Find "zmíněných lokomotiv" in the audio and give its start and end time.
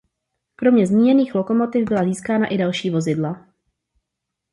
0.87-1.85